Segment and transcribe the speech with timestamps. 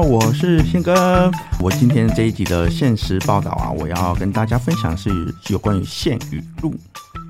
[0.00, 1.30] 我是宪哥。
[1.60, 5.10] 我今天这一集的现实报道啊，我要跟大家分享是
[5.50, 6.74] 有关于线语录。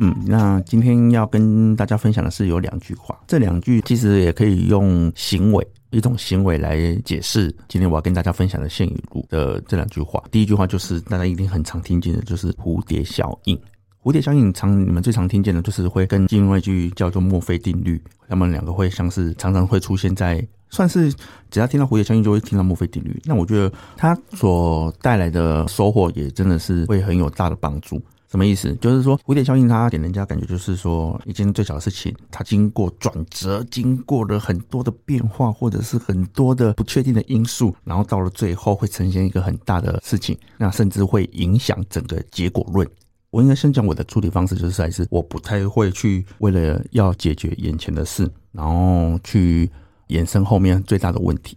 [0.00, 7.54] 嗯，那今天要跟大家分享的是有两句话，这两句其实也可以用行为一种行为来解释。
[7.68, 13.58] 今天我要跟大家分享的线语录的这两句话，第一句话就是大家一定很常听见的，就是蝴蝶效应。
[14.02, 21.12] 蝴蝶效应常你们最常听见的就是会跟另外一句叫做墨菲定律，他们两个会像是常常会出现在，算是
[21.50, 23.20] 只要听到蝴蝶效应就会听到墨菲定律。
[23.24, 28.00] 那我觉得它所带来的收获也真的是会很有大的帮助。
[28.30, 28.76] 什么意思？
[28.78, 42.86] 就是说蝴蝶效应它给人家感觉就是说一件最小的事情，它经过转折，经过了很多的变化，或者是很多的不确定的因素，然后到了最后会呈现一个很大的事情，那甚至会影响整个结果论。
[43.30, 49.70] 我应该先讲我的处理方式，就是还是我不太会去为了要解决眼前的事，然后去
[50.08, 51.56] 延伸后面最大的问题。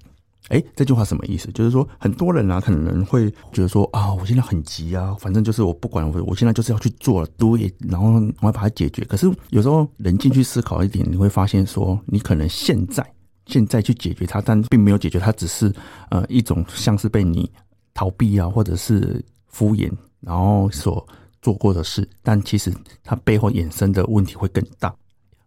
[0.50, 1.52] 诶，这句话什么意思？
[1.52, 9.04] 就是说很多人啊可能会觉得说啊，我现在很急啊，反正就是我不管我，我现在就是要去做了，do it，然后我要把它解决。
[9.06, 13.06] 可是有时候冷静去思考一点，你会发现说，你可能现在
[13.46, 15.74] 现在去解决它，但并没有解决它，只是
[16.10, 17.50] 呃一种像是被你
[17.94, 21.06] 逃避啊，或者是敷衍，然后所。
[21.44, 22.72] 做过的事，但其实
[23.04, 24.94] 它背后衍生的问题会更大，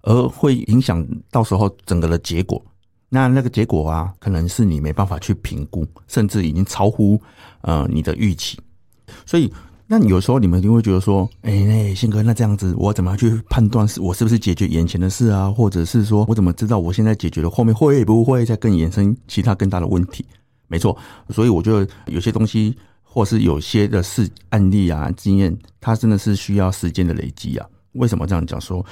[0.03, 2.61] 而会影响到时候整个的结果。
[3.15, 7.21] 那那个结果啊，可能是你没办法去评估，甚至已经超乎
[7.61, 8.59] 呃你的预期。
[9.25, 9.53] 所以，
[9.87, 15.49] 那有时候你们就会觉得说，哎、欸，那宪哥，那这样子，我怎么去判断是我是不是解决眼前的事啊？
[15.49, 20.27] 或者是说我怎么知道我现在解决了，后面会不会再更延伸其他更大的问题？
[20.67, 20.97] 没错，
[21.31, 22.77] 所以我觉得有些东西。
[23.17, 27.65] 或是有些的事案例啊，经验，它真的是需要时间的累积啊。
[27.93, 28.61] 为什么这样讲？
[28.61, 28.85] 说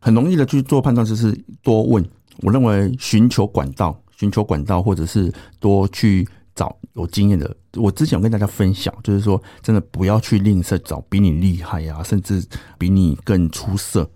[0.00, 1.30] 很容易的去做判断，就是
[1.62, 2.04] 多问。
[2.38, 7.54] 我认为寻求管道，寻求管道，或者是多去找有经验的。
[7.76, 12.44] 我之前有跟大家分享，就是说，真的不要去吝啬找比你厉害啊，甚至
[12.78, 14.08] 比你更出色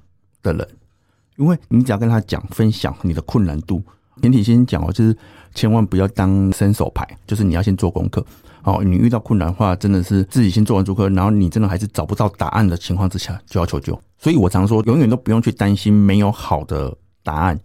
[0.42, 0.68] 的人，
[1.36, 3.82] 因为你只要跟他讲分享你的困难度，
[4.20, 5.16] 前提先讲哦，就是
[5.54, 8.24] 千万不要当伸手牌，就是你要先做功课。
[8.64, 14.00] 哦，你遇到困难的话，真的是自己先做完功课，然后你真的还是找不到答案的情况之下，就要求救。
[14.18, 17.58] 所以我常说，永远都不用去担心没有好的答案，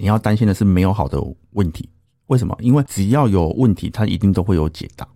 [0.00, 1.88] 你要担心的是没有好的问题。
[2.26, 2.56] 为什么？
[2.60, 5.06] 因为只要有问题，它一定都会有解答。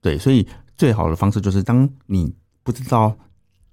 [0.00, 3.14] 对，所以最好的方式就是，当你不知道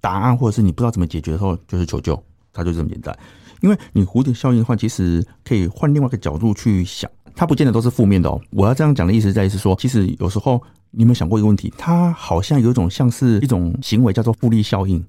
[0.00, 2.22] 答案，或者是你不知道怎么解决的时候，就是求救，
[2.52, 3.16] 它就这么简单。
[3.60, 8.40] 因为你蝴蝶效应的话，其实可以换另外一个角度去想，它不见得都是负面的哦。
[8.50, 10.62] 我要这样讲的意思在于是说，其实有时候。
[10.92, 11.72] 你有没有想过一个问题？
[11.78, 15.00] 它好像有一种像是一种行为，叫做复利效应。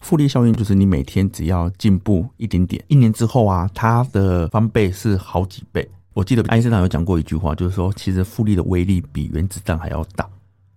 [0.00, 5.88] 复利效应就是你每天只要进步一点点，一年之后啊，它的翻倍是好几倍。
[6.14, 10.28] 我记得爱因斯坦有讲过一句话，就是说，其实复利的威力比原子弹还要大。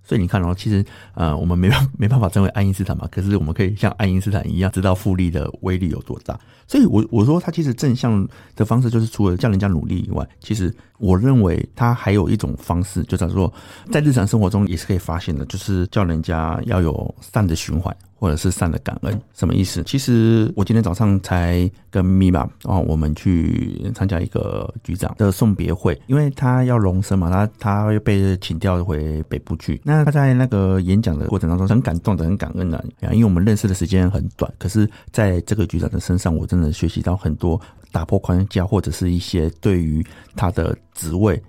[0.04, 0.84] 所以你看哦，其实
[1.14, 6.38] 呃，我们没办没办法成为爱因斯坦嘛，可是我们可以像爱因斯坦一样，知道复利的威力有多大。
[6.68, 13.54] 所以我我说，他其实正向的方式，就是除了叫人家努力以外，其实我认为他还有一种方式，就叫做
[13.90, 17.96] 在日常生活中也是可以发现的，就是叫人家要有善的循环。
[18.22, 19.82] 或者是善的感恩，什么意思？
[19.84, 29.82] 其实我今天早上才跟咪妈哦，我们去参加一个局长的送别会，因为他要荣升嘛，他他又被请调回北部去。
[29.84, 37.60] 那他在那个演讲的过程当中，很感动的，很感恩的，因为我们认识的时间很短，可是在这个局长的身上，我真的学习到很多
[37.92, 40.06] 打破框架，或者是一些对于
[40.36, 41.42] 他的职位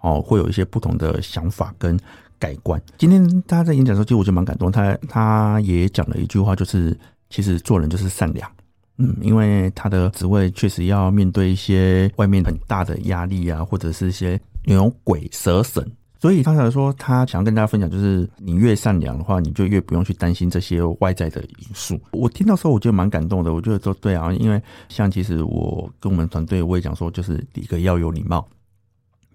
[0.00, 2.00] 哦，会有一些不同的想法跟。
[2.38, 2.80] 改观。
[2.98, 4.70] 今天他在演讲的时候，其实我就蛮感动。
[4.70, 6.98] 他他也讲了一句话，就是
[7.30, 8.50] 其实做人就是善良。
[8.98, 15.86] 嗯，因为他的职位确实要面对一些外面很大的压力啊，或者是一些牛鬼蛇神，
[16.18, 22.00] 所以他才说他想要跟大家分享，就是你越善良的话，你就越不用去担心这些外在的因素。
[22.12, 23.52] 我听到时候，我觉得蛮感动的。
[23.52, 28.48] 我觉得说对啊，因为像其实我跟我们团队，我也讲说，就是第一个要有礼貌，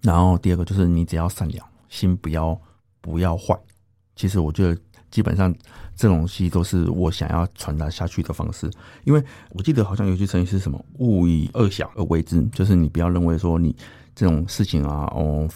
[0.00, 2.60] 然后第二个就是你只要善良，心不要。
[3.02, 3.54] 不要坏，
[4.16, 5.54] 其实我觉得基本上
[5.94, 8.70] 这种东西都是我想要传达下去的方式。
[9.04, 13.76] 因为我记得好像有句成语是什么“勿以恶小而为之”，就是你不要认为说你
[14.14, 15.46] 这种事情啊，哦，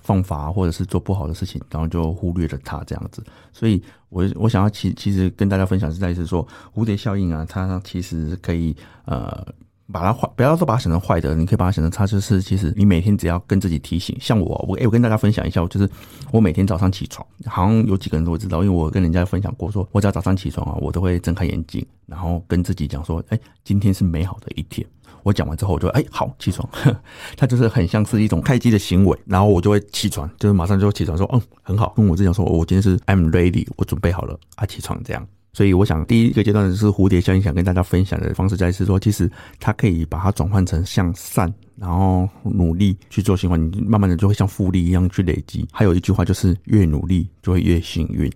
[0.00, 3.22] 犯法或者是做不好的事情，然后就忽略了它这样子。
[3.52, 9.44] 所以我我想要其其实跟大家分享是在是说蝴蝶效应啊，它其实可以呃。
[9.90, 15.88] 把它坏，不要说把它想成坏的，你可以把它想成它就是其实你每天只要跟自己提醒，像我，我诶、我跟大家分享一下，就是
[16.30, 24.86] 我每天早上起床，好像有几个人都会知道，因为我跟人家分享过说，我只要早上起床啊，我都会睁开眼睛，然后跟自己讲说，哎、今天是美好的一天。
[25.24, 26.68] 我讲完之后，我就哎、好起床，
[27.36, 35.24] 它就是很像是一种开机的行为，然后我就会起床，就是马上就会起床说，嗯，很好，跟我之前说，我今天是 I'm ready，我准备好了啊，起床这样。
[35.54, 45.68] 所以我想第一个阶段就是蝴蝶效应，想跟大家分享的方式，在是说，其实它可以把它转换成向善，然后努力去做循环，你慢慢的就会像复利一样去累积。
[45.70, 48.32] 还有一句话就是，越努力就会越幸运，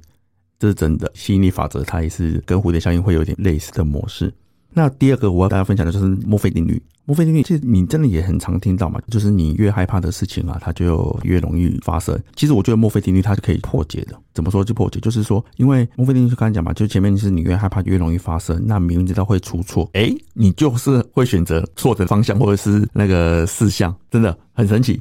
[0.58, 1.10] 这是真的。
[1.14, 4.30] 吸引力法则它也是跟蝴蝶效应会有点类似的模式。
[4.70, 6.82] 那第二个我要大家分享的就是墨菲定律。
[7.06, 12.20] 墨菲定律其实你真的也很常听到嘛，就是你越害怕的事情啊，它就越容易发生。
[12.34, 14.14] 其实我觉得墨菲定律它是可以破解的。
[14.34, 15.00] 怎么说就破解？
[15.00, 25.00] 就是说，因为墨菲定律刚才讲嘛，就前面是你越害怕越容易发生，那明明知道会出错，哎，你就是会选择错的方向或者是那个事项，真的很神奇。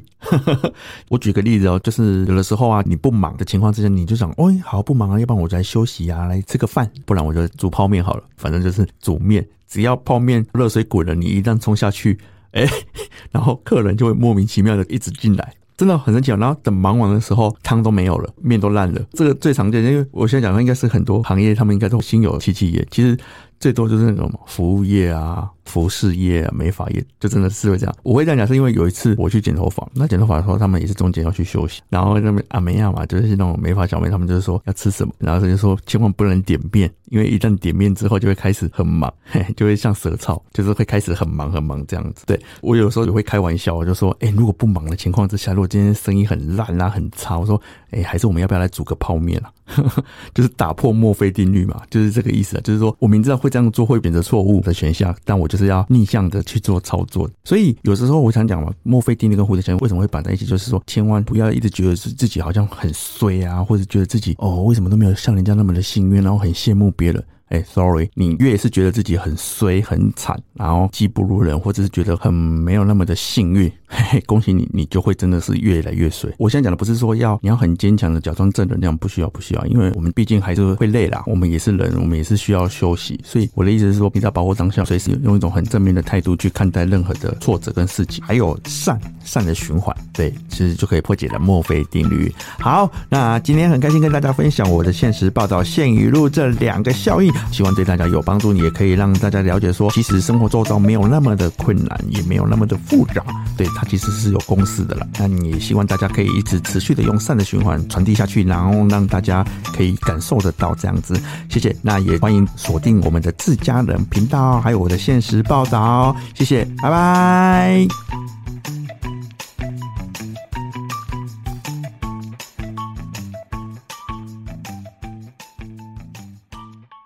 [1.10, 9.46] 我举个例子哦，就是有的时候啊，你不忙的情况之下，你就想，哦，好不忙啊，要不然我就来休息啊，来吃个饭，不然我就煮泡面好了，反正就是煮面。
[9.68, 12.18] 只要泡面热水滚了，你一旦冲下去，去
[12.52, 12.68] 哎，
[13.32, 16.30] 然后客人就会莫名其妙的一直进来，真的很神奇。
[16.32, 19.00] 然后等忙完的时候，汤都没有了，面都烂了。
[19.12, 22.86] 这个最常见，因为我现在讲的应该是很多行业，他们应该都心有戚戚焉。
[22.90, 23.16] 其实
[23.58, 25.50] 最多就是那种服务业啊。
[25.66, 27.92] 服饰业啊，美发业就真的是会这样。
[28.04, 42.24] 我会这样讲，是因为有一次我去剪头发，那剪头发的时候，他们也是中间要去休息，然后那边阿梅亚嘛，就是那种美发小妹，他们就是说要吃什么，然后他就说千万不能点面，因为一旦点面之后，就会开始很忙，嘿，就会像蛇草，就是会开始很忙很忙这样子。
[42.26, 47.60] 对，我有时候也会开玩笑，我就说，哎、如果不忙的情况之下，如果今天生意很烂啊，很差，我说，
[47.90, 49.50] 哎、还是我们要不要来煮个泡面啊？
[50.32, 57.30] 就是打破墨菲定律嘛，就是这个意思啊，就是说我明知道会这样做会变成错误的选项，但我就是要逆向的去做操作。
[57.44, 60.44] 所以有时候我想讲嘛，墨菲定律跟蝴蝶效应为什么会绑在一起？
[60.44, 67.24] 就是说，千万不要一直觉得是自己好像很衰啊，或者觉得自己哦，为什么都没有像人家那么的幸运，然后很羡慕别人。
[67.48, 76.28] 哎、，sorry，你越是觉得自己很衰很惨，然后技不如人，或者是觉得很没有那么的幸运， 嘿嘿，恭喜你，你就会真的是越来越衰。
[76.38, 83.20] 我现在讲的不是说要你要很坚强的假装正能量，不需要不需要，因为我们毕竟还是会累啦，我们也是人，我们也是需要休息。
[83.22, 92.34] 所以我的意思是说，你要把握当下，随时用一种很正面的态度去看待任何的挫折跟事情，还有善善的循环，对，其实就可以破解了墨菲定律。
[92.58, 97.35] 好，那今天很开心跟大家分享我的现实报道现语录这两个效应。
[97.50, 103.22] 希望对大家有帮助，你也可以让大家了解说，其实生活周遭没有那么的困难，也没有那么的复杂，
[103.56, 105.06] 对，它其实是有公式的了。
[105.18, 109.44] 那你也希望大家可以一直持续的用善的循环传递下去，然后让大家
[109.76, 111.18] 可以感受得到这样子。
[111.48, 116.14] 谢谢，那也欢迎锁定我们的自家人频道，还有我的现实报道。
[116.34, 118.25] 谢谢，拜拜。